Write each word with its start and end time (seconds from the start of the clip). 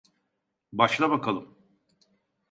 Başla 0.73 1.09
bakalım. 1.11 1.57